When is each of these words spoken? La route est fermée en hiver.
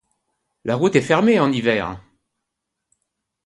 La 0.65 0.75
route 0.77 0.95
est 0.95 1.01
fermée 1.03 1.39
en 1.39 1.51
hiver. 1.51 2.01